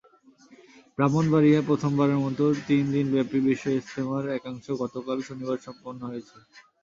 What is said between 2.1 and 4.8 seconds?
মতো তিন দিনব্যাপী বিশ্ব ইজতেমার একাংশ